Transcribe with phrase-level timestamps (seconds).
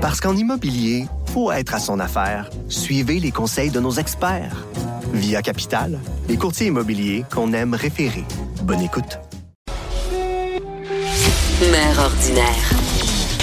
[0.00, 2.48] Parce qu'en immobilier, faut être à son affaire.
[2.70, 4.64] Suivez les conseils de nos experts.
[5.12, 8.24] Via Capital, les courtiers immobiliers qu'on aime référer.
[8.62, 9.18] Bonne écoute.
[11.70, 12.70] Mère ordinaire.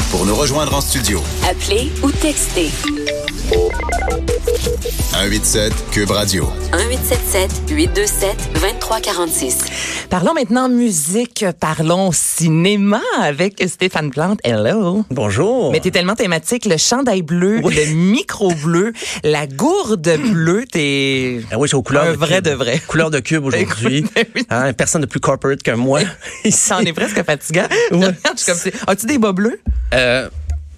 [0.09, 2.71] Pour nous rejoindre en studio, Appelez ou textez
[5.12, 6.49] 187 Cube Radio.
[6.71, 9.57] 1877 827 2346.
[10.10, 14.39] Parlons maintenant musique, parlons cinéma avec Stéphane Plante.
[14.46, 15.03] Hello.
[15.11, 15.71] Bonjour.
[15.74, 17.75] Mais t'es tellement thématique, le chandail bleu, Oui.
[17.75, 18.93] le micro bleu,
[19.23, 22.45] la gourde bleue, t'es Ah oui, j'ai aux couleurs un de vrai cube.
[22.45, 22.81] de vrai.
[22.88, 24.05] Couleur de cube aujourd'hui.
[24.35, 24.45] Oui.
[24.49, 25.99] Hein, personne de plus corporate que moi.
[26.49, 27.67] C'en est presque fatigant.
[27.91, 28.07] Ouais.
[28.38, 29.59] Je suis comme As-tu des bas bleus?
[29.94, 30.30] Euh,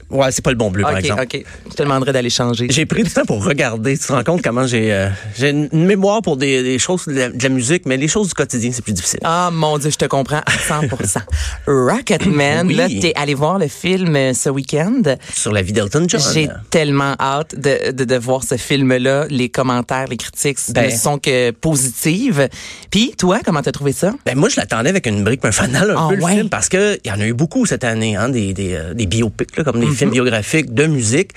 [0.09, 1.21] ouais, c'est pas le bon bleu, par ok, exemple.
[1.23, 1.43] ok.
[1.69, 2.67] Je te demanderai d'aller changer.
[2.69, 3.97] J'ai pris du temps pour regarder.
[3.97, 7.13] Tu te rends compte comment j'ai euh, j'ai une mémoire pour des, des choses de
[7.13, 9.19] la, de la musique, mais les choses du quotidien, c'est plus difficile.
[9.23, 10.51] Ah mon Dieu, je te comprends à
[10.81, 11.19] 100%.
[11.67, 12.75] Rocketman, Oui.
[12.75, 15.01] là, t'es allé voir le film euh, ce week-end.
[15.33, 16.21] Sur la vie d'Elton John.
[16.33, 19.25] J'ai tellement hâte de, de, de voir ce film-là.
[19.29, 20.85] Les commentaires, les critiques Ben.
[20.85, 22.47] ne sont que positives.
[22.91, 24.13] Puis, toi, comment t'as trouvé ça?
[24.25, 26.69] Ben moi, je l'attendais avec une brique, un fanal un Ah peu le film parce
[26.69, 29.55] que il y en a eu beaucoup cette année, hein, des, des, euh, des biopics,
[29.57, 29.98] là, comme des Mm-hmm.
[30.00, 31.31] Films biographiques de musique.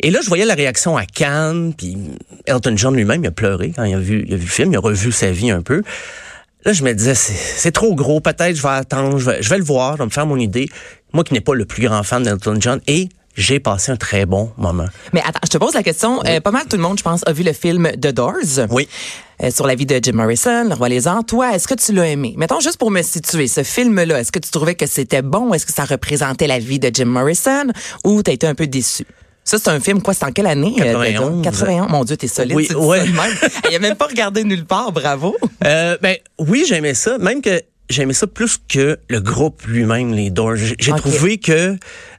[0.00, 1.96] Et là, je voyais la réaction à Cannes, puis
[2.44, 4.72] Elton John lui-même, il a pleuré quand il a vu, il a vu le film,
[4.72, 5.82] il a revu sa vie un peu.
[6.64, 9.56] Là, je me disais, c'est trop gros, peut-être je vais attendre, je vais, je vais
[9.56, 10.68] le voir, je vais me faire mon idée.
[11.14, 14.26] Moi qui n'ai pas le plus grand fan d'Elton John, et j'ai passé un très
[14.26, 14.86] bon moment.
[15.12, 16.20] Mais attends, je te pose la question.
[16.24, 18.66] Euh, pas mal tout le monde, je pense, a vu le film The Doors.
[18.70, 18.88] Oui.
[19.42, 21.24] euh, sur la vie de Jim Morrison, le roi les arts.
[21.26, 22.34] Toi, est-ce que tu l'as aimé?
[22.38, 25.52] Mettons juste pour me situer, ce film-là, est-ce que tu trouvais que c'était bon?
[25.52, 27.66] Est-ce que ça représentait la vie de Jim Morrison?
[28.04, 29.04] Ou t'as été un peu déçu?
[29.44, 30.74] Ça, c'est un film, quoi, c'est en quelle année?
[30.80, 31.42] euh, 91.
[31.44, 31.86] 81.
[31.86, 32.56] Mon Dieu, t'es solide.
[32.56, 33.04] Oui, ouais.
[33.70, 35.36] Il a même pas regardé nulle part, bravo.
[35.64, 40.30] Euh, ben oui, j'aimais ça, même que j'aimais ça plus que le groupe lui-même, les
[40.30, 40.56] Doors.
[40.56, 41.76] J'ai trouvé que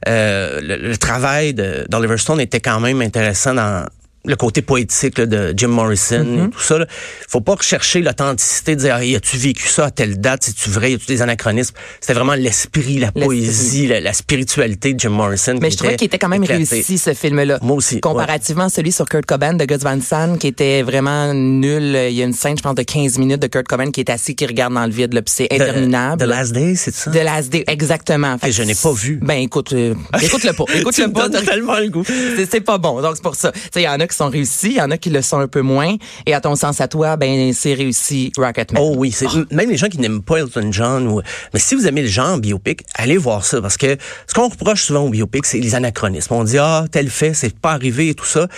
[0.08, 3.86] euh, le, le travail d'Oliver Stone était quand même intéressant dans
[4.24, 6.78] le côté poétique là, de Jim Morrison et tout ça.
[6.78, 6.86] Là.
[7.28, 10.70] Faut pas rechercher l'authenticité, de dire ah, as-tu vécu ça à telle date, si tu
[10.70, 11.74] vrai, y a-tu des anachronismes?
[12.00, 15.54] C'était vraiment l'esprit, la poésie, la, la spiritualité de Jim Morrison.
[15.60, 16.64] Mais je trouvais qu'il était quand même éclaté.
[16.64, 17.58] réussi, ce film-là.
[17.62, 21.32] Moi aussi, Comparativement à celui sur Kurt Cobain de Gus Van Sant, qui était vraiment
[21.32, 21.96] nul.
[22.10, 24.10] Il y a une scène, je pense, de 15 minutes de Kurt Cobain qui est
[24.10, 26.22] assis, qui regarde dans le vide, là, puis c'est The- interminable.
[26.24, 27.10] The Last Day, c'est ça?
[27.10, 28.36] De Last Day, exactement.
[28.38, 29.18] Fait Que je n'ai pas vu.
[29.22, 30.64] Ben, écoute, euh, écoute-le pas.
[30.66, 31.80] Tu Écoute-le me pas.
[31.80, 32.04] le goût.
[32.04, 33.00] C'est c'est pas bon.
[33.00, 33.52] Donc, c'est pour ça.
[33.52, 35.22] Tu sais, il y en a qui sont réussis, il y en a qui le
[35.22, 35.96] sont un peu moins.
[36.26, 38.82] Et à ton sens, à toi, ben, c'est réussi Rocketman.
[38.82, 41.22] Oh oui, c'est même les gens qui n'aiment pas Elton John ou
[41.54, 43.96] mais si vous aimez le genre biopic, allez voir ça parce que
[44.26, 46.34] ce qu'on reproche souvent au biopic, c'est les anachronismes.
[46.34, 48.48] On dit ah tel fait, c'est pas arrivé et tout ça.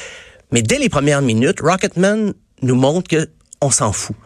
[0.52, 2.32] Mais dès les premières minutes, Rocketman
[2.62, 3.28] nous montre que
[3.60, 4.16] on s'en fout.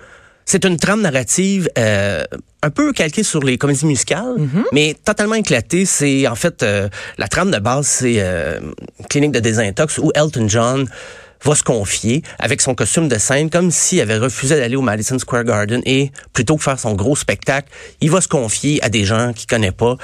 [0.46, 2.22] C'est une trame narrative euh,
[2.62, 4.36] un peu calquée sur les comédies musicales,
[4.72, 5.86] mais totalement éclatée.
[5.86, 6.88] C'est en fait euh,
[7.18, 8.60] la trame de base, c'est euh,
[9.08, 10.88] clinique de désintox où Elton John
[11.44, 15.18] va se confier avec son costume de scène comme s'il avait refusé d'aller au Madison
[15.18, 17.68] Square Garden et plutôt que faire son gros spectacle,
[18.00, 19.96] il va se confier à des gens qu'il connaît pas.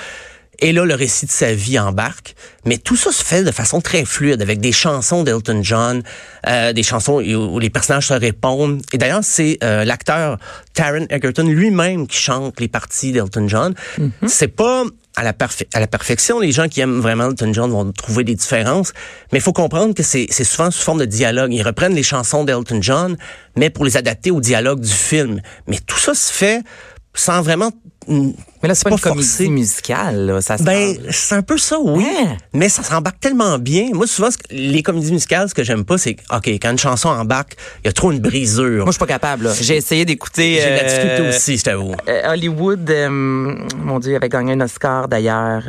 [0.60, 2.34] Et là, le récit de sa vie embarque.
[2.66, 6.03] Mais tout ça se fait de façon très fluide, avec des chansons d'Elton John,
[6.47, 8.82] euh, des chansons où les personnages se répondent.
[8.93, 10.38] Et d'ailleurs, c'est euh, l'acteur
[10.75, 13.75] Taron Egerton lui-même qui chante les parties d'Elton John.
[14.26, 14.84] C'est pas
[15.16, 15.34] à la,
[15.75, 16.38] à la perfection.
[16.38, 18.93] Les gens qui aiment vraiment Elton John vont trouver des différences.
[19.32, 21.53] Mais il faut comprendre que c'est c'est souvent sous forme de dialogue.
[21.53, 23.16] Ils reprennent les chansons d'Elton John,
[23.56, 25.41] mais pour les adapter au dialogue du film.
[25.66, 26.62] Mais tout ça se fait
[27.15, 27.71] sans vraiment...
[28.09, 30.41] Mais là, c'est pas, pas une comédie musicale, là.
[30.41, 32.04] Ça se Ben, c'est un peu ça, oui.
[32.04, 32.37] Hein?
[32.53, 33.91] Mais ça s'embarque tellement bien.
[33.93, 36.78] Moi, souvent, ce que- les comédies musicales, ce que j'aime pas, c'est OK, quand une
[36.78, 38.78] chanson embarque, il y a trop une brisure.
[38.78, 39.50] Moi, je suis pas capable.
[39.60, 40.59] J'ai essayé d'écouter.
[40.60, 41.94] J'ai de la difficulté euh, aussi, je t'avoue.
[42.09, 45.62] euh, Hollywood, euh, mon Dieu, avait gagné un Oscar d'ailleurs.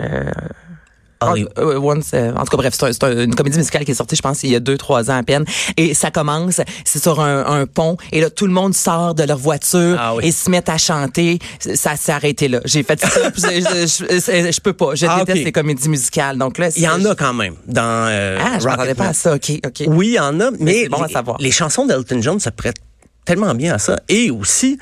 [1.24, 3.36] Euh, Holly- Ah, euh, once, euh, en tout cas, bref, c'est un- c'est un- une
[3.36, 5.46] comédie musicale qui est sortie, je pense, il y a deux, trois ans à peine.
[5.78, 9.24] Et ça commence, c'est sur un, un pont, et là, tout le monde sort de
[9.24, 10.26] leur voiture Ah oui.
[10.28, 11.40] et se met à chanter.
[11.60, 12.60] Ça s'est arrêté là.
[12.66, 14.96] J'ai fait ça, puis je, je, je- je peux pas.
[14.96, 16.38] Je Ah, déteste les comédies musicales.
[16.38, 19.14] Donc là, Il y en a quand même dans euh, Ah, je m'attendais pas à
[19.14, 19.36] ça.
[19.36, 19.84] OK, OK.
[19.88, 21.38] Oui, il y en a, mais, bon à les, savoir.
[21.40, 22.78] les chansons d'Elton John se prêtent
[23.26, 24.00] tellement bien à ça.
[24.10, 24.78] Et aussi,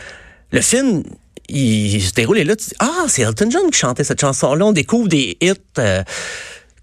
[0.51, 1.03] le film,
[1.49, 4.65] il se déroule et là, tu dis, ah, c'est Elton John qui chantait cette chanson-là.
[4.65, 6.03] On découvre des hits euh,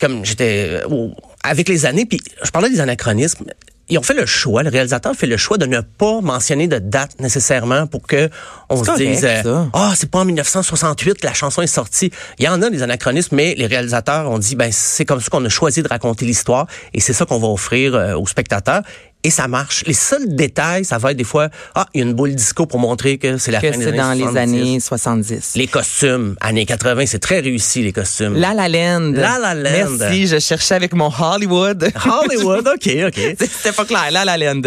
[0.00, 1.08] comme j'étais euh,
[1.42, 2.06] avec les années.
[2.06, 3.44] Puis je parlais des anachronismes.
[3.88, 6.80] Ils ont fait le choix, le réalisateur fait le choix de ne pas mentionner de
[6.80, 8.28] date nécessairement pour que
[8.68, 12.10] on se correct, dise euh, ah c'est pas en 1968 que la chanson est sortie.
[12.40, 15.28] Il y en a des anachronismes, mais les réalisateurs ont dit ben c'est comme ça
[15.30, 18.82] qu'on a choisi de raconter l'histoire et c'est ça qu'on va offrir euh, aux spectateurs.
[19.26, 19.82] Et ça marche.
[19.86, 22.64] Les seuls détails, ça va être des fois, ah, il y a une boule disco
[22.66, 24.32] pour montrer que c'est la Que fin des années dans 70.
[24.32, 25.52] les années 70.
[25.56, 28.34] Les costumes, années 80, c'est très réussi, les costumes.
[28.36, 29.12] La La Land.
[29.14, 29.90] La La Land.
[29.98, 31.90] Merci, je cherchais avec mon Hollywood.
[32.06, 33.14] Hollywood, OK, OK.
[33.38, 34.62] C'était pas clair, La La Land.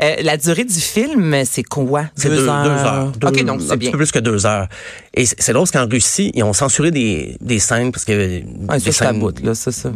[0.00, 2.04] Euh, la durée du film, c'est quoi?
[2.14, 3.12] C'est deux, deux heures?
[3.18, 3.90] Deux- OK, donc un c'est petit bien.
[3.90, 4.68] peu plus que deux heures.
[5.14, 8.78] Et c'est drôle parce qu'en Russie, ils ont censuré des, des scènes parce que Ouais,
[8.78, 9.20] des ça, scènes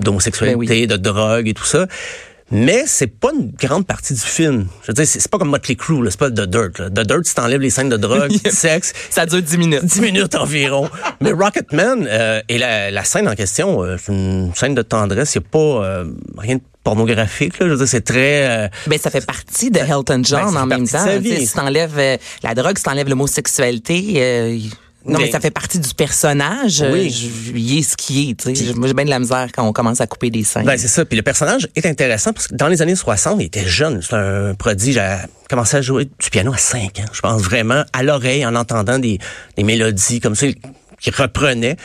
[0.00, 0.86] d'homosexualité, Ben oui.
[0.86, 1.86] de drogue et tout ça.
[2.50, 4.66] Mais c'est pas une grande partie du film.
[4.82, 6.78] Je veux dire, c'est pas comme Motley Crue, c'est pas The Dirt.
[6.78, 6.88] Là.
[6.88, 9.84] The Dirt, si t'enlèves les scènes de drogue, de sexe, Ça dure 10 minutes.
[9.84, 10.88] 10 minutes environ.
[11.20, 15.34] Mais Rocketman euh, et la, la scène en question, euh, c'est une scène de tendresse.
[15.34, 16.04] Il n'y a pas euh,
[16.38, 17.58] rien de pornographique.
[17.58, 17.66] Là.
[17.66, 18.48] Je veux dire, c'est très...
[18.48, 21.04] euh, Ben, ça fait partie de Elton John Ben, en même temps.
[21.22, 21.44] Tu.
[21.46, 24.58] Si t'enlèves euh, la drogue, si t'enlèves l'homosexualité, euh,
[25.08, 26.82] non, mais, Mais- ça fait partie du personnage.
[26.82, 27.10] Euh, Oui.
[27.10, 28.34] je- Il est ce qu'il est.
[28.40, 28.74] tu sais.
[28.74, 30.64] Moi, j'ai bien de la misère quand on commence à couper des scènes.
[30.64, 31.04] Ben, c'est ça.
[31.04, 34.00] Puis le personnage est intéressant parce que dans les années 60, il était jeune.
[34.02, 34.94] C'est un prodige.
[34.94, 37.04] Il a commencé à jouer du piano à 5 ans.
[37.12, 39.18] Je pense vraiment à l'oreille en entendant des,
[39.56, 40.46] des mélodies comme ça
[41.00, 41.76] qu'il reprenait.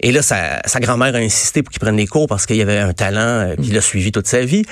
[0.00, 2.62] Et là, sa, sa grand-mère a insisté pour qu'il prenne des cours parce qu'il y
[2.62, 3.18] avait un talent,
[3.48, 4.64] euh, puis il l'a suivi toute sa vie.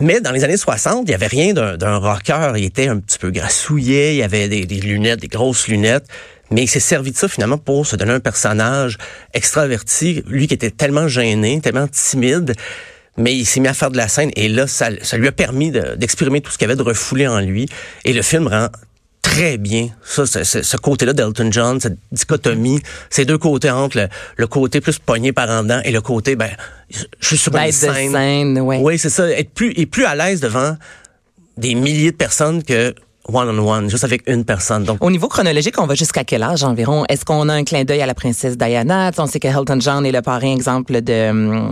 [0.00, 2.52] Mais dans les années 60, il y avait rien d'un d'un rocker.
[2.56, 6.06] Il était un petit peu grassouillet, il avait des, des lunettes, des grosses lunettes.
[6.50, 8.96] Mais il s'est servi de ça finalement pour se donner un personnage
[9.34, 12.54] extraverti, lui qui était tellement gêné, tellement timide.
[13.16, 15.32] Mais il s'est mis à faire de la scène et là, ça, ça lui a
[15.32, 17.66] permis de- d'exprimer tout ce qu'il y avait de refoulé en lui.
[18.04, 18.68] Et le film rend
[19.22, 22.80] très bien ça, ce, ce- ce côté-là d'Elton John, cette dichotomie,
[23.10, 26.36] ces deux côtés entre le, le côté plus pogné par en dedans et le côté,
[26.36, 26.50] ben,
[26.90, 28.12] je je suis sur une Bête de scène.
[28.12, 28.78] scène, ouais.
[28.80, 29.28] Oui, c'est ça.
[29.28, 30.76] Être plus, et plus à l'aise devant
[31.56, 32.94] des milliers de personnes que
[33.32, 34.84] one-on-one, juste avec une personne.
[34.84, 37.04] Donc, Au niveau chronologique, on va jusqu'à quel âge environ?
[37.08, 39.10] Est-ce qu'on a un clin d'œil à la princesse Diana?
[39.10, 41.68] Tu sais, On sait que Elton John est le parrain, exemple, de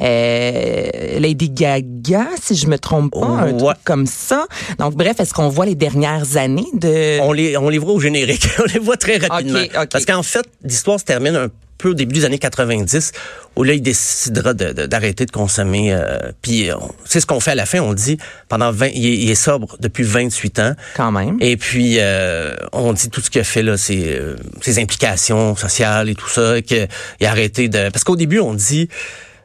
[0.00, 3.56] euh, Lady Gaga, si je me trompe pas, un Ouais.
[3.56, 4.46] truc comme ça.
[4.78, 7.20] Donc, bref, est-ce qu'on voit les dernières années de...
[7.20, 8.46] on les, on les voit au générique.
[8.58, 9.58] on les voit très rapidement.
[9.60, 9.88] Ok, ok.
[9.90, 13.12] Parce qu'en fait, l'histoire se termine un peu au début des années 90,
[13.56, 15.92] où là, il décidera de- de- d'arrêter de, consommer.
[15.92, 17.80] euh, puis, on- c'est ce qu'on fait à la fin.
[17.80, 18.18] On dit,
[18.48, 20.74] pendant 20, il, est, il est sobre depuis 28 ans.
[20.96, 21.36] Quand même.
[21.40, 25.56] Et puis, euh, on dit tout ce qu'il a fait, là, ses, euh, ses implications
[25.56, 26.88] sociales et tout ça, qu'il
[27.22, 27.88] a arrêté de...
[27.90, 28.88] Parce qu'au début, on dit,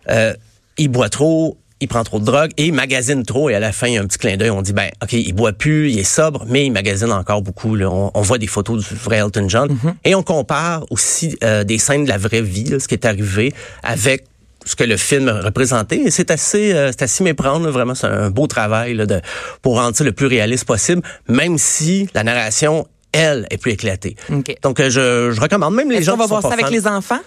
[0.10, 0.34] euh,
[0.78, 3.50] il boit trop, il prend trop de drogue et il magasine trop.
[3.50, 4.52] Et à la fin, il y a un petit clin d'œil.
[4.52, 7.76] On dit, ben, OK, il boit plus, il est sobre, mais il magasine encore beaucoup.
[7.76, 7.90] Là.
[7.90, 9.78] On, on voit des photos du vrai Elton John.
[10.06, 13.06] Et on compare aussi euh, des scènes de la vraie vie, là, ce qui est
[13.06, 14.26] arrivé, avec
[14.66, 15.98] ce que le film représentait.
[15.98, 17.96] Et c'est assez, euh, c'est assez méprendre, là, vraiment.
[17.96, 19.20] C'est un beau travail là, de,
[19.62, 24.16] pour rendre ça le plus réaliste possible, même si la narration, elle, est plus éclatée.
[24.32, 24.56] OK.
[24.62, 26.54] Donc, euh, je, je recommande même les gens qu'on va qui sont voir ça pas
[26.54, 26.72] avec fans.
[26.72, 27.20] les enfants?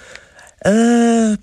[0.66, 1.36] Euh,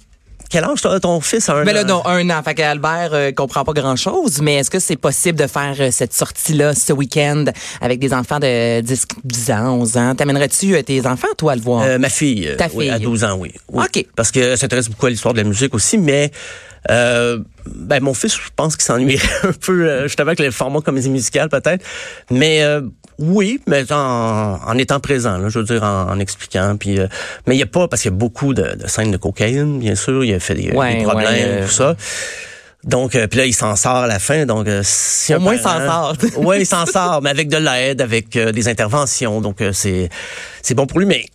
[0.51, 1.87] quel âge ton, ton fils a un Ben là, an?
[1.87, 2.43] non, un an.
[2.43, 6.13] Fait qu'Albert euh, comprend pas grand-chose, mais est-ce que c'est possible de faire euh, cette
[6.13, 7.45] sortie-là ce week-end
[7.79, 10.15] avec des enfants de 10, 10 ans, 11 ans?
[10.15, 11.83] T'amènerais-tu euh, tes enfants, toi, à le voir?
[11.83, 13.05] Euh, ma fille, Ta oui, à fille.
[13.05, 13.53] 12 ans, oui.
[13.69, 13.85] Oui.
[13.85, 14.05] OK.
[14.15, 16.31] Parce qu'elle s'intéresse beaucoup à l'histoire de la musique aussi, mais
[16.89, 20.81] euh, ben, mon fils, je pense qu'il s'ennuierait un peu, euh, justement, avec le format
[20.81, 21.85] comédie musicale, peut-être.
[22.31, 22.81] Mais euh,
[23.19, 26.75] oui, mais en, en étant présent, là, je veux dire, en, en expliquant.
[26.79, 27.07] Puis, euh,
[27.47, 29.79] mais il n'y a pas, parce qu'il y a beaucoup de, de scènes de cocaïne,
[29.79, 30.23] bien sûr.
[30.23, 31.95] Il a fait des, Ouais, des problèmes, ouais, euh, tout ça.
[32.83, 34.45] Donc, euh, puis là, il s'en sort à la fin.
[34.47, 36.15] Donc, euh, si Au moins, il s'en sort.
[36.37, 39.39] oui, il s'en sort, mais avec de l'aide, avec euh, des interventions.
[39.39, 40.09] Donc, euh, c'est
[40.63, 41.05] c'est bon pour lui.
[41.05, 41.25] Mais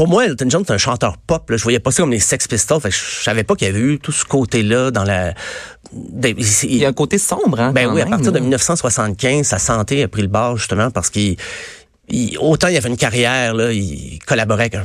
[0.00, 1.50] pour moi, Elton John, c'est un chanteur pop.
[1.50, 1.58] Là.
[1.58, 2.80] Je voyais pas ça comme les Sex Pistols.
[2.80, 5.34] Fait je savais pas qu'il y avait eu tout ce côté-là dans la...
[5.92, 7.72] Il y a un côté sombre, hein?
[7.72, 8.40] ben oui, à partir de là.
[8.40, 11.36] 1975, sa santé a pris le bord, justement, parce qu'il...
[12.08, 14.84] il- autant il avait une carrière, là, il collaborait avec un...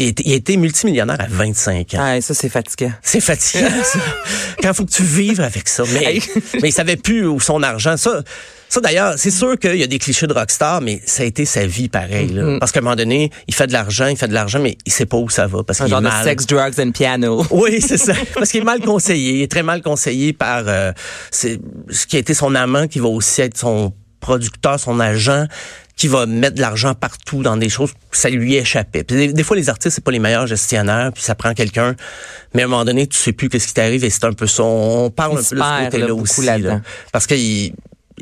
[0.00, 1.98] Il était, il était multimillionnaire à 25 ans.
[2.00, 2.90] Ah, ça, c'est fatigant.
[3.02, 4.00] C'est fatigant, ça.
[4.60, 5.84] Quand faut que tu vives avec ça.
[5.92, 6.18] Mais,
[6.60, 7.96] mais il savait plus où son argent.
[7.96, 8.24] Ça,
[8.68, 11.44] ça d'ailleurs, c'est sûr qu'il y a des clichés de rockstar, mais ça a été
[11.44, 12.28] sa vie pareil.
[12.28, 12.42] Là.
[12.42, 12.58] Mm-hmm.
[12.58, 14.92] Parce qu'à un moment donné, il fait de l'argent, il fait de l'argent, mais il
[14.92, 15.62] sait pas où ça va.
[15.62, 16.24] Parce Un qu'il est genre de mal.
[16.24, 17.44] sex, drugs and piano.
[17.50, 18.12] Oui, c'est ça.
[18.34, 19.32] Parce qu'il est mal conseillé.
[19.34, 20.92] Il est très mal conseillé par euh,
[21.30, 25.46] ce qui a été son amant, qui va aussi être son producteur, son agent,
[25.96, 27.92] qui va mettre de l'argent partout dans des choses.
[28.12, 29.04] Ça lui échappait.
[29.04, 31.94] Puis des, des fois, les artistes, c'est pas les meilleurs gestionnaires, puis ça prend quelqu'un.
[32.54, 34.46] Mais à un moment donné, tu sais plus qu'est-ce qui t'arrive et c'est un peu
[34.46, 34.62] ça.
[34.64, 36.44] On parle Il un peu de ce côté-là là, aussi.
[36.44, 36.80] là.
[37.12, 37.72] Parce qu'il il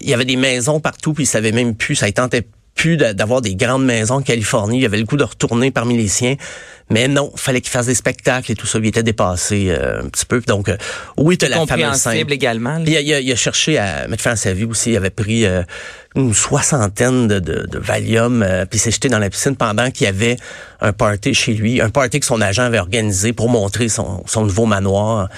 [0.03, 1.95] y avait des maisons partout, puis il savait même plus.
[1.97, 4.81] Ça tentait plus d'a- d'avoir des grandes maisons en Californie.
[4.81, 6.35] Il avait le goût de retourner parmi les siens.
[6.91, 8.79] Mais non, fallait qu'il fasse des spectacles et tout ça.
[8.79, 10.41] Il était dépassé euh, un petit peu.
[10.41, 10.77] Donc, euh,
[11.17, 12.31] oui, tu la fameuse scène.
[12.31, 12.79] Également.
[12.85, 14.91] il a, il a- il a cherché à mettre fin à sa vie aussi.
[14.91, 15.63] Il avait pris euh,
[16.17, 20.05] une soixantaine de, de, de Valium, euh, puis s'est jeté dans la piscine pendant qu'il
[20.05, 20.37] y avait
[20.81, 24.45] un party chez lui, un party que son agent avait organisé pour montrer son, son
[24.45, 25.29] nouveau manoir.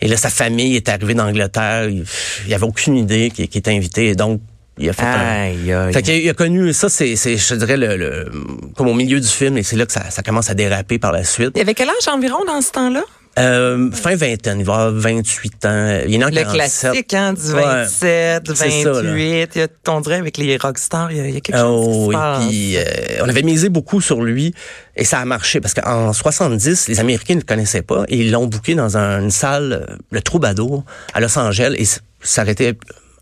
[0.00, 1.88] Et là, sa famille est arrivée d'Angleterre.
[1.88, 2.04] Il,
[2.46, 4.08] il avait aucune idée qu'il qu'il était invité.
[4.08, 4.40] Et donc,
[4.78, 5.92] Il a fait un- Aïe.
[5.92, 8.30] Fait qu'il a, il a connu ça, c'est, c'est, je dirais, le, le-
[8.74, 11.12] comme au milieu du film, et c'est là que ça, ça commence à déraper par
[11.12, 11.50] la suite.
[11.56, 13.02] Il avait quel âge environ dans ce temps-là?
[13.38, 16.00] Euh, fin vingtaine, il va avoir 28 ans.
[16.06, 16.52] Il est en Le 47.
[16.54, 17.62] classique, hein, du Ouais.
[17.62, 18.92] 27, C'est ça, là.
[19.10, 19.50] 28.
[19.54, 21.56] il y a, on dirait avec les rockstars, il y a, il y a quelque
[21.58, 22.46] chose Oh, qui se oui, passe.
[22.46, 22.82] puis euh,
[23.24, 24.54] on avait misé beaucoup sur lui
[24.96, 28.30] et ça a marché parce qu'en 70, les Américains ne le connaissaient pas et ils
[28.30, 30.84] l'ont booké dans un- une salle, euh, le Troubadour,
[31.14, 31.86] à Los Angeles et
[32.20, 32.74] ça aurait été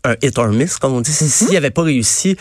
[0.03, 1.11] un hit or miss, comme on dit.
[1.13, 2.35] S'il n'avait pas réussi,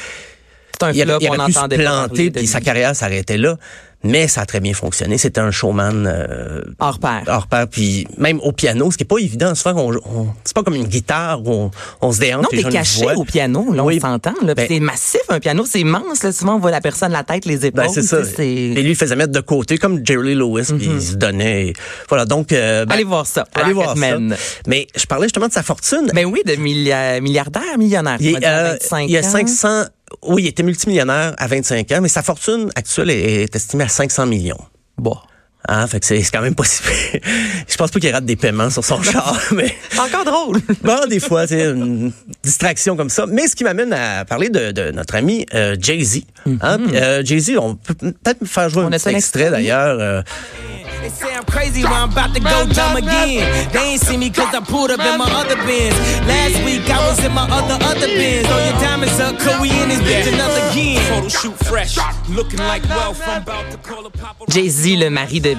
[0.83, 3.57] un il, aurait- il on aurait pu se planter puis sa carrière s'arrêtait là.
[4.03, 5.19] Mais ça a très bien fonctionné.
[5.19, 7.23] C'était un showman euh, Hors pair.
[7.27, 9.55] hors pair, puis même au piano, ce qui est pas évident.
[9.55, 12.45] Souvent, on, on- c'est pas comme une guitare où on, on se déhante.
[12.45, 13.19] Non, t'es caché voient.
[13.19, 13.99] au piano, là, Oui.
[14.03, 14.33] on s'entend.
[14.43, 16.23] Ben- c'est massif, un piano, c'est immense.
[16.23, 17.85] Là, souvent, on voit la personne, la tête, les épaules.
[17.85, 18.21] Ben, c'est ça.
[18.43, 21.67] Et lui, il faisait mettre de côté, comme Jerry Lewis, puis il se donnait.
[21.69, 21.73] et
[22.09, 22.53] Voilà, donc...
[22.53, 24.19] euh, ben, Allez voir ça, Allez voir ça.
[24.67, 26.11] Mais je parlais justement de sa fortune.
[26.15, 28.17] Ben oui, de millia- milliardaire, millionnaire.
[28.21, 29.31] il, euh, 25 il y a ans.
[29.31, 29.85] 500...
[30.23, 33.89] Oui, il était multimillionnaire à 25 ans, mais sa fortune actuelle est, est estimée à
[33.89, 34.59] 500 millions.
[34.99, 35.17] Bon.
[35.69, 37.21] Ah, fait que c'est quand même pas si pire.
[37.69, 39.75] Je pense pas qu'il rate des paiements sur son char, mais...
[39.99, 40.61] Encore drôle.
[40.83, 42.13] Bon, des fois, c'est une
[42.43, 43.27] distraction comme ça.
[43.27, 46.23] Mais ce qui m'amène à parler de, de notre ami euh, Jay-Z.
[46.63, 46.79] Hein?
[46.79, 48.85] Puis, euh, Jay-Z, on peut peut-être me faire jouer Mm-hmm.
[48.85, 49.99] On un petit extrait d'ailleurs.
[50.01, 50.23] euh,
[51.03, 53.47] They say I'm crazy when I'm about to go dumb again.
[53.73, 55.97] They ain't see me cause I pulled up in my other bins.
[56.29, 58.47] Last week I was in my other, other bins.
[58.47, 61.01] Throw your diamonds up, cause we in this bitch another again.
[61.09, 61.97] Photo shoot fresh,
[62.29, 63.19] looking like wealth.
[63.27, 65.50] I'm about to call a pop Jay-Z, le mari de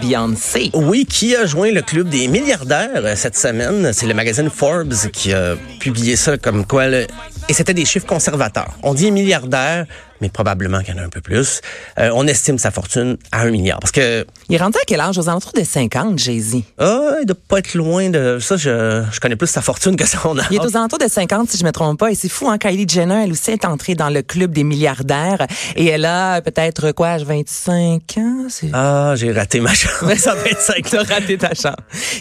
[0.73, 3.91] Oui, qui a joint le club des milliardaires euh, cette semaine?
[3.93, 6.87] C'est le magazine Forbes qui a publié ça comme quoi...
[6.87, 7.07] le-
[7.49, 8.73] Et c'était des chiffres conservateurs.
[8.83, 9.85] On dit milliardaire,
[10.21, 11.61] mais probablement qu'il y en a un peu plus.
[11.99, 13.79] Euh, on estime sa fortune à un milliard.
[13.79, 15.17] Parce que, Il est rendu à quel âge?
[15.17, 16.57] Aux alentours de 50, Jay-Z.
[16.77, 18.37] ah, il doit pas être loin de...
[18.39, 20.45] Ça, je, je connais plus sa fortune que son âge.
[20.51, 22.11] Il est aux alentours de 50, si je me trompe pas.
[22.11, 22.57] Et c'est fou, hein?
[22.57, 25.45] Kylie Jenner, elle aussi est entrée dans le club des milliardaires.
[25.75, 28.47] Et elle a peut-être, quoi, 25 ans?
[28.73, 29.91] Ah, j'ai raté ma chance.
[30.17, 31.75] ça va être 5 T'as raté ta chance.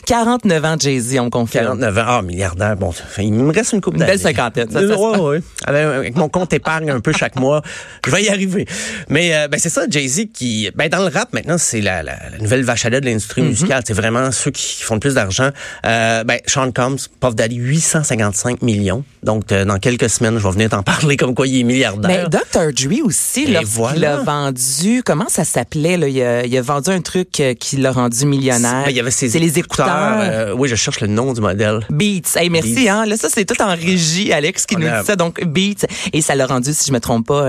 [0.07, 1.64] 49 ans, Jay-Z, on me confirme.
[1.78, 2.04] 49 ans.
[2.07, 2.76] Ah, milliardaire.
[2.76, 4.12] Bon, il me reste une coupe Une d'années.
[4.12, 5.42] belle cinquantaine, ça, ça se Ouais, ouais.
[5.66, 7.62] Avec mon compte épargne un peu chaque mois,
[8.06, 8.66] je vais y arriver.
[9.09, 12.16] Mais euh, ben c'est ça, Jay-Z qui, ben dans le rap maintenant, c'est la, la,
[12.32, 13.82] la nouvelle vache à lait de l'industrie musicale.
[13.87, 15.50] C'est vraiment ceux qui font le plus d'argent.
[15.87, 19.04] Euh, ben Sean Combs, Puff Daddy, 855 millions.
[19.23, 21.73] Donc euh, dans quelques semaines, je vais venir t'en parler comme quoi il est Mais
[21.75, 22.28] milliardaire.
[22.30, 22.73] Dr.
[22.73, 24.14] Dre aussi, voilà.
[24.14, 26.09] a vendu, comment ça s'appelait, là?
[26.09, 28.85] Il a, il a vendu un truc qui l'a rendu millionnaire.
[28.85, 30.54] Ben, il y avait ses C'est les écouteurs.
[30.56, 31.80] oui, je cherche le nom du modèle.
[31.90, 32.37] Beats.
[32.37, 32.90] Hey, merci, Beats.
[32.92, 33.06] hein?
[33.06, 35.16] Là, ça, c'est tout en régie, Alex, qui On nous a- dit ça.
[35.16, 35.87] Donc, Beats.
[36.12, 37.44] Et ça l'a rendu, si je me trompe pas,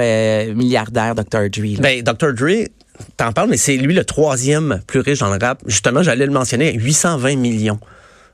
[0.50, 1.50] euh, milliardaire, Dr.
[1.50, 1.76] Dre.
[1.76, 1.80] là.
[1.82, 2.34] Ben, Dr.
[2.34, 2.68] Dre,
[3.18, 5.62] t'en parles, mais c'est lui le troisième plus riche dans le rap.
[5.66, 7.80] Justement, j'allais le mentionner, 820 millions.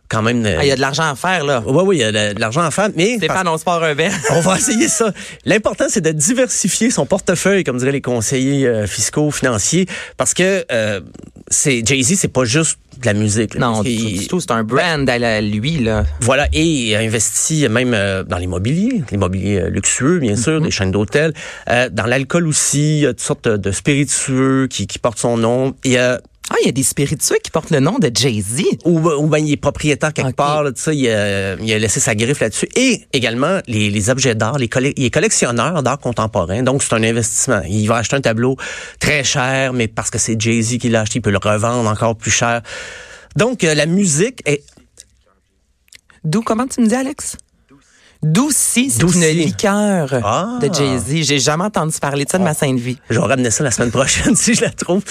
[0.10, 0.46] Quand même.
[0.46, 1.62] euh, Ah, il y a de l'argent à faire, là.
[1.68, 3.94] Oui, oui, il y a de, l'argent à faire, mais Stéphane, on se part un
[3.94, 4.14] verre.
[4.30, 5.12] on va essayer ça.
[5.44, 9.86] L'important, c'est de diversifier son portefeuille, comme diraient les conseillers euh, fiscaux, financiers,
[10.16, 11.02] parce que euh,
[11.50, 13.54] c'est Jay-Z, c'est pas juste de la musique.
[13.54, 13.60] là.
[13.62, 14.40] Non, du tout.
[14.40, 16.06] C'est un brand à lui, là.
[16.22, 20.72] Voilà, et il a investi même euh, dans l'immobilier, l'immobilier euh, luxueux, bien sûr, des
[20.72, 21.34] chaînes d'hôtels,
[21.70, 25.20] euh, dans l'alcool aussi, il y a toutes sortes de, de spiritueux qui, qui portent
[25.20, 25.76] son nom.
[25.84, 28.62] Il y a Ah, il y a des spiritueux qui portent le nom de Jay-Z.
[28.86, 30.36] ou, ou ben il est propriétaire quelque Ok.
[30.36, 32.70] part, là, tu sais, il, a, il a laissé sa griffe là-dessus.
[32.76, 37.04] Et également les, les objets d'art, les il est collectionneur d'art contemporain, donc c'est un
[37.04, 37.62] investissement.
[37.68, 38.56] Il va acheter un tableau
[39.00, 42.16] très cher, mais parce que c'est Jay-Z qui l'a acheté, il peut le revendre encore
[42.16, 42.62] plus cher.
[43.36, 44.64] Donc euh, la musique est
[46.24, 47.38] D'où, comment tu me dis, Alex?
[48.24, 50.60] Doucy, c'est une liqueur Ah.
[50.62, 51.24] de Jay-Z.
[51.28, 52.98] J'ai jamais entendu parler de ça de ma sainte vie.
[53.10, 55.04] Je vais ramener ça la semaine prochaine si je la trouve.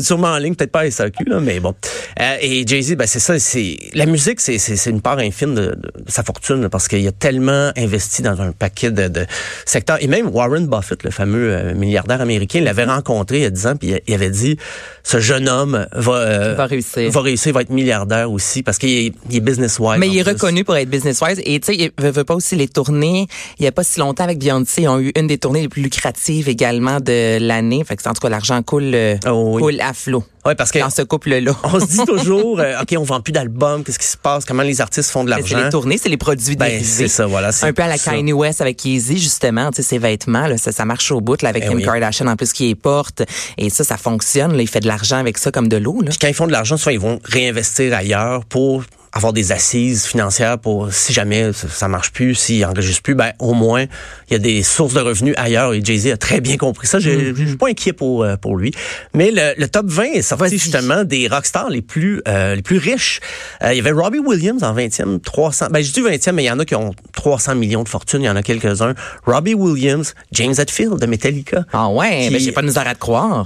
[0.00, 1.74] Sûrement en ligne, peut-être pas à SAQ, là, mais bon.
[2.20, 5.54] Euh, et Jay-Z, ben, c'est ça, c'est la musique, c'est, c'est, c'est une part infime
[5.54, 5.76] de,
[6.06, 9.26] sa fortune là, parce qu'il a tellement investi dans un paquet de, de
[9.66, 9.98] secteurs.
[10.02, 13.66] Et même Warren Buffett, le fameux euh, milliardaire américain, l'avait rencontré il y a 10
[13.66, 14.56] ans, puis il- avait dit
[15.04, 17.08] ce jeune homme va, euh, Va réussir.
[17.10, 19.98] va réussir, va être milliardaire aussi parce qu'il est, business-wise.
[20.00, 20.32] Mais il est plus.
[20.32, 21.40] reconnu pour être business-wise.
[21.44, 23.26] Et tu sais, il veut pas aussi les tournées.
[23.58, 25.68] Il y a pas si longtemps avec Beyoncé, ils ont eu une des tournées les
[25.68, 27.84] plus lucratives également de l'année.
[27.86, 29.62] Fait que en tout cas, l'argent coule, euh, Oh oui.
[29.62, 31.52] coule à flot Ouais, parce que dans ce couple-là.
[31.64, 34.62] on se dit toujours, euh, OK, on vend plus d'albums, qu'est-ce qui se passe, comment
[34.62, 35.64] les artistes font de Mais C'est l'argent?
[35.66, 36.84] les tournées, c'est les produits Ben, dérivés.
[36.84, 37.52] c'est ça, voilà.
[37.52, 37.98] c'est Un peu à la.
[37.98, 41.42] Kanye West avec Yeezy, justement, tu sais, ses vêtements, là, ça, ça marche au bout,
[41.42, 41.84] là, avec Ben Kim oui.
[41.84, 43.22] Kardashian, en plus, qui les porte.
[43.58, 44.62] Et ça, ça fonctionne, là.
[44.62, 46.92] Il fait de l'argent avec ça comme de l'eau, quand ils font de l'argent, soit
[46.92, 48.84] ils vont réinvestir ailleurs pour
[49.18, 53.52] avoir des assises financières pour si jamais ça, marche plus, s'ils enregistrent plus, ben au
[53.52, 53.84] moins
[54.30, 56.98] il y a des sources de revenus ailleurs et Jay-Z a très bien compris ça.
[56.98, 58.72] Je je suis pas inquiet pour euh, pour lui.
[59.14, 62.78] Mais le, le top 20 est sorti justement des rockstars les plus euh, les plus
[62.78, 63.20] riches.
[63.62, 65.66] Euh, il y avait Robbie Williams en 20e, 300.
[65.70, 68.22] Ben je dis 20e, mais il y en a qui ont 300 millions de fortune.
[68.22, 68.94] Il y en a quelques-uns.
[69.26, 71.64] Robbie Williams, James Hetfield de Metallica.
[71.72, 73.42] Ah ouais, Qui- ben j'ai pas de misère à te croire.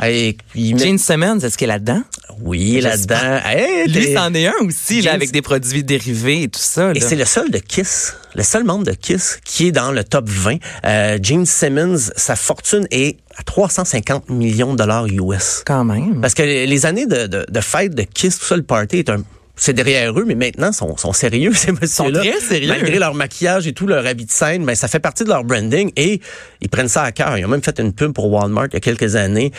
[0.55, 2.03] Il met- Gene Simmons, est-ce qu'il est là-dedans?
[2.45, 3.41] oui, là-dedans.
[3.45, 6.93] Hey, Lui, c'en est un aussi, là, James- avec des produits dérivés et tout ça.
[6.95, 10.05] Et c'est le seul de Kiss, le seul membre de Kiss qui est dans le
[10.05, 10.57] top 20.
[10.85, 15.63] Euh, Gene Simmons, sa fortune est à 350 millions de dollars US.
[15.67, 16.21] Quand même.
[16.21, 19.11] Parce que les années de, de, de fête de Kiss, tout ça, le party est
[19.11, 19.23] un
[19.55, 22.21] c'est derrière eux, mais maintenant, ils sont, sont sérieux, ces messieurs-là.
[22.21, 22.69] très sérieux.
[22.69, 25.45] Malgré leur maquillage et tout, leur habit de scène, mais ça fait partie de leur
[25.45, 26.21] branding et
[26.63, 27.37] ils prennent ça à cœur.
[27.37, 29.53] Ils ont même fait une pub pour Walmart il y a quelques années.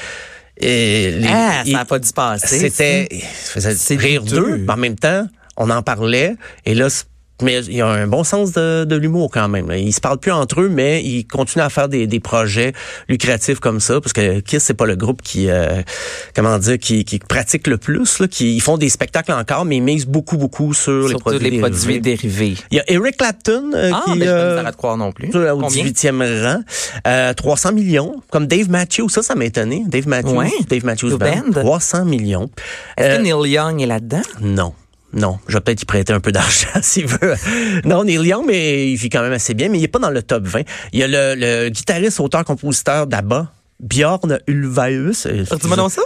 [0.57, 2.60] Et les- Ah, ça n'a pas dû passer.
[2.60, 3.07] C'était,
[3.43, 6.36] ça faisait rire d'eux, mais en même temps, on en parlait.
[6.65, 6.88] Et là,
[7.41, 9.69] mais il y a un bon sens de, de l'humour quand même.
[9.75, 12.74] Ils se parlent plus entre eux, mais ils continuent à faire des, des projets
[13.10, 15.81] lucratifs comme ça, parce que Kiss c'est pas le groupe qui, euh,
[16.36, 18.19] comment dire, qui, qui pratique le plus.
[18.19, 21.50] Là, qui ils font des spectacles encore, mais ils misent beaucoup beaucoup sur les produits
[21.50, 22.00] les produits dérivés.
[22.00, 22.57] dérivés.
[22.72, 24.77] Il y a Eric Clapton euh, Ah, qui ben, pas de euh, misère à te
[24.77, 25.27] croire non plus.
[25.36, 25.83] au Combien?
[25.86, 26.62] 18e rang,
[27.07, 29.83] euh, 300 millions, comme Dave Matthews, ça, ça m'a étonné.
[29.88, 30.51] Dave Matthews, Ouais.
[30.69, 31.62] Dave Matthews The Band, Band.
[31.62, 32.50] 300 millions.
[32.95, 34.22] Est-ce Euh, que Neil Young est là-dedans?
[34.39, 34.74] non.
[35.13, 37.36] Non, je vais peut-être y prêter un peu d'argent s'il veut.
[37.86, 40.10] Non, Neil Young, mais il vit quand même assez bien, mais il est pas dans
[40.10, 40.62] le top 20.
[40.91, 45.27] Il y a le, guitariste, auteur, compositeur d'ABBA, Bjorn Ulvaeus.
[45.27, 46.01] Euh, Dis-moi donc ça?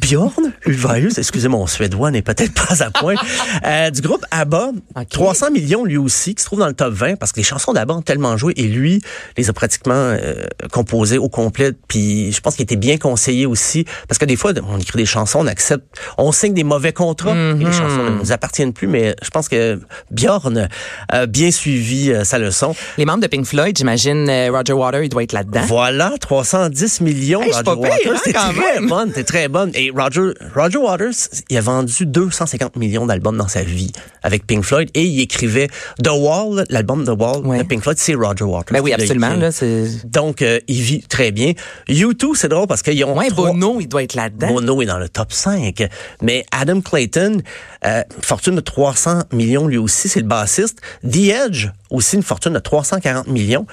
[0.00, 3.14] Bjorn Ulvaeus, excusez mon suédois n'est peut-être pas à point,
[3.66, 5.08] euh, du groupe ABBA, Ok.
[5.10, 7.72] 300 millions lui aussi, qui se trouve dans le top 20 parce que les chansons
[7.72, 9.00] d'ABBA ont tellement joué et lui
[9.36, 10.34] les a pratiquement euh,
[10.72, 11.72] composées au complet.
[11.88, 15.06] Puis je pense qu'il était bien conseillé aussi parce que des fois on écrit des
[15.06, 15.84] chansons, on accepte,
[16.18, 18.86] on signe des mauvais contrats et les chansons ne nous appartiennent plus.
[18.88, 19.78] Mais je pense que
[20.10, 20.68] Bjorn
[21.08, 22.74] a bien suivi euh, sa leçon.
[22.98, 25.62] Les membres de Pink Floyd, j'imagine euh, Roger Water, il doit être là-dedans.
[25.66, 27.42] Voilà, 310 millions.
[27.42, 28.12] Hey, Roger Waters.
[28.14, 29.70] hein, T'es très bonne, t'es très bonne.
[29.74, 31.12] Et Roger, Roger Waters,
[31.48, 33.92] il a vendu 250 millions d'albums dans sa vie
[34.22, 35.68] avec Pink Floyd et il écrivait
[36.02, 37.58] The Wall, l'album The Wall Ouais.
[37.58, 38.72] de Pink Floyd, c'est Roger Waters.
[38.72, 39.34] Ben oui, absolument.
[39.34, 40.06] Là, c'est...
[40.10, 41.52] Donc, euh, il vit très bien.
[41.88, 44.48] U2, c'est drôle parce qu'ils ont Ouais, trois- Bono, il doit être là-dedans.
[44.48, 45.88] Bono est dans le top 5.
[46.22, 47.42] Mais Adam Clayton,
[47.86, 50.78] euh, fortune de 300 millions lui aussi, c'est le bassiste.
[51.08, 51.16] The
[51.46, 53.66] Edge, aussi une fortune de 340 millions.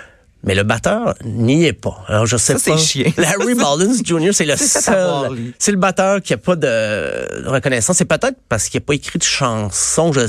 [0.43, 2.03] Mais le batteur n'y est pas.
[2.07, 2.77] Alors, je sais Ça, pas.
[2.77, 3.11] chiant.
[3.17, 5.37] Larry Mullins Jr., c'est le seul.
[5.59, 7.97] C'est le batteur qui a pas de reconnaissance.
[7.97, 10.13] C'est peut-être parce qu'il n'a pas écrit de chanson.
[10.13, 10.21] Je,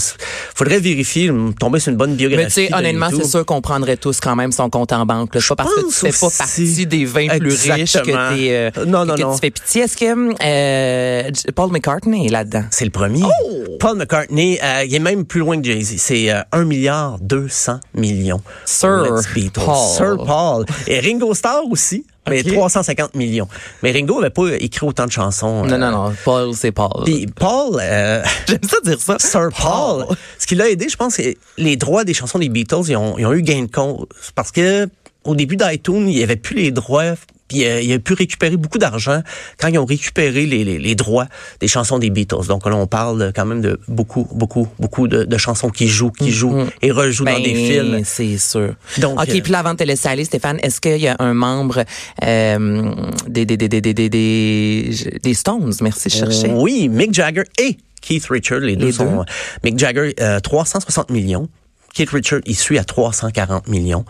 [0.55, 1.31] faudrait vérifier,
[1.61, 2.43] tomber sur une bonne biographie.
[2.43, 5.31] Mais tu sais, honnêtement, c'est sûr qu'on prendrait tous quand même son compte en banque.
[5.35, 8.71] C'est pas parce que tu fais pas partie des 20 plus riches que, t'es, euh,
[8.87, 9.35] Non, non, que non.
[9.35, 9.83] tu fais pitié.
[9.83, 12.65] Est-ce que euh, Paul McCartney est là-dedans?
[12.71, 13.23] C'est le premier.
[13.25, 13.65] Oh!
[13.79, 15.95] Paul McCartney, euh, il est même plus loin que Jay-Z.
[15.99, 18.41] C'est euh, 1 milliard 200 millions.
[18.65, 19.05] Sir.
[19.55, 19.98] Paul.
[19.99, 20.65] Sir Paul.
[20.87, 22.53] Et Ringo Starr aussi, mais Ok.
[22.55, 23.49] 350 millions.
[23.83, 25.65] Mais Ringo avait pas écrit autant de chansons.
[25.65, 26.15] Non, euh, non, non.
[26.25, 27.05] Paul, c'est Paul.
[27.05, 29.19] Puis Paul, euh, J'aime ça dire ça.
[29.19, 30.07] Sir Paul,
[30.39, 33.19] ce qui l'a aidé, je pense, c'est les droits des chansons des Beatles, ils ont,
[33.19, 34.07] ils ont eu gain de cause.
[34.35, 34.89] Parce que
[35.25, 37.15] au début d'iTunes, il n'y avait plus les droits.
[37.49, 39.23] Puis euh, il a pu récupérer beaucoup d'argent
[39.59, 41.27] quand ils ont récupéré les, les, les, droits
[41.61, 42.47] des chansons des Beatles.
[42.47, 46.29] Donc là, on parle quand même de beaucoup, beaucoup, beaucoup de, chansons qui jouent, qui
[46.29, 46.71] mm, jouent mm.
[46.83, 48.01] et rejouent dans des ben, films.
[48.05, 48.75] C'est sûr.
[48.99, 51.17] Donc, OK, euh, puis là, avant de te laisser aller, Stéphane, est-ce qu'il y a
[51.19, 51.85] un membre
[52.25, 52.93] euh,
[53.27, 54.91] des, des, des, des, des,
[55.23, 55.73] des, Stones?
[55.81, 56.51] Merci, je cherchais.
[56.53, 59.21] Oui, Mick Jagger et Keith Richard, les deux, sont...
[59.21, 59.25] Euh,
[59.65, 61.49] Mick Jagger, euh, 360 millions.
[61.95, 64.05] Keith Richard, il suit à 340 millions.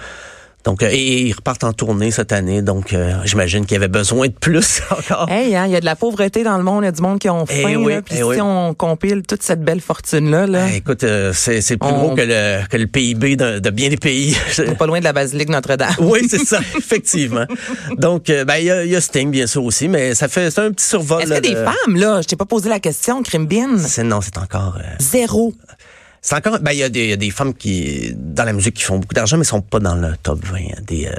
[0.64, 3.88] Donc, euh, et ils repartent en tournée cette année, donc euh, j'imagine qu'il y avait
[3.88, 5.28] besoin de plus encore.
[5.30, 7.00] Hey, hein, il y a de la pauvreté dans le monde, il y a du
[7.00, 7.76] monde qui ont Eh faim.
[7.76, 8.40] oui, là, puis eh si oui.
[8.40, 12.14] on compile toute cette belle fortune-là, là, Eh, écoute, euh, c'est c'est plus On- gros
[12.16, 14.36] que le, que le PIB de, de bien des pays.
[14.78, 15.94] pas loin de la basilique Notre-Dame.
[16.00, 17.46] oui, c'est ça, effectivement.
[17.96, 20.28] Donc, euh, ben il y, a- il y a Sting, bien sûr, aussi, mais ça
[20.28, 21.22] fait c'est un petit survol.
[21.22, 22.20] Est-ce qu'il y a là, des de- femmes, là?
[22.20, 23.78] Je t'ai pas posé la question, Crimbin?
[23.78, 24.76] C'est- Non, c'est encore...
[24.98, 25.54] Zéro.
[26.20, 28.82] C'est encore, ben il y, des- y a des femmes qui dans la musique qui
[28.82, 30.56] font beaucoup d'argent, mais sont pas dans le top 20.
[30.58, 30.80] hein.
[30.86, 31.12] Des, euh,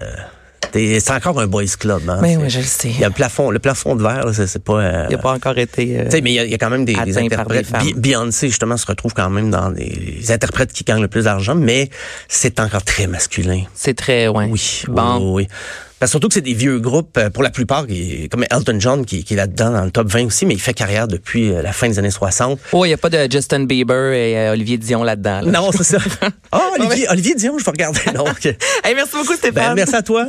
[0.74, 2.02] des- c'est encore un boys club.
[2.10, 2.20] Hein.
[2.22, 2.90] Ben C'est- oui, je le sais.
[2.90, 4.74] Il y a le plafond, le plafond de verre, là, c'est, pas.
[4.74, 6.00] euh, Il n'a pas encore été...
[6.00, 7.18] euh, tu sais, mais il y, a, il y a quand même des, des des
[7.18, 7.72] interprètes.
[7.96, 11.90] Beyoncé, justement, se retrouve quand même dans les interprètes qui gagnent le plus d'argent, mais
[12.28, 13.64] c'est encore très masculin.
[13.74, 14.46] C'est très, ouais.
[14.52, 15.18] Oui, Bon.
[15.36, 15.48] oui, oui.
[16.00, 17.86] Parce surtout que c'est des vieux groupes, euh, pour la plupart,
[18.32, 20.74] comme Elton John, qui, qui est là-dedans, dans le top 20 aussi, mais il fait
[20.74, 22.60] carrière depuis euh, la fin des années 60.
[22.72, 25.42] Oh, il n'y a pas de Justin Bieber et euh, Olivier Dion là-dedans.
[25.42, 25.52] là.
[25.52, 25.98] Non, c'est ça.
[26.52, 28.00] Ah, Olivier, Olivier Dion, je vais regarder.
[28.84, 29.54] Hey, merci beaucoup, Stéphane.
[29.70, 30.28] ben, merci à toi.